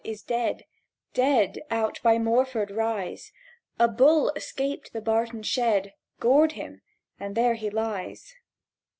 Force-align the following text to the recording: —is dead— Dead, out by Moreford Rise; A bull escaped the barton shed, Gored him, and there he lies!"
—is 0.03 0.23
dead— 0.23 0.65
Dead, 1.13 1.61
out 1.69 1.99
by 2.01 2.17
Moreford 2.17 2.71
Rise; 2.75 3.31
A 3.77 3.87
bull 3.87 4.31
escaped 4.35 4.93
the 4.93 4.99
barton 5.01 5.43
shed, 5.43 5.93
Gored 6.19 6.53
him, 6.53 6.81
and 7.19 7.35
there 7.35 7.53
he 7.53 7.69
lies!" 7.69 8.33